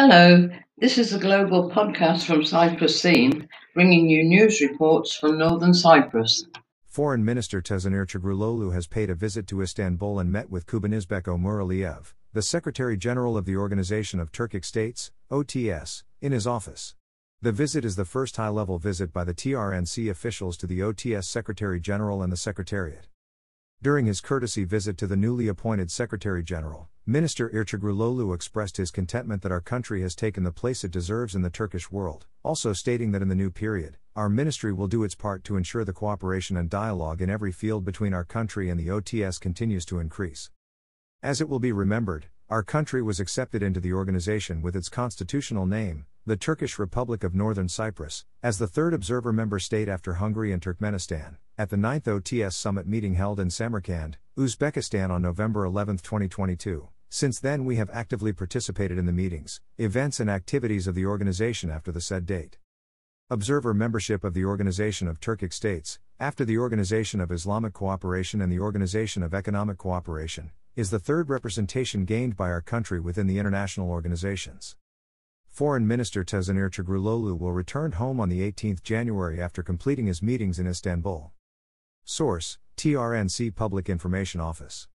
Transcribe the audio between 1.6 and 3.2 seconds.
podcast from Cyprus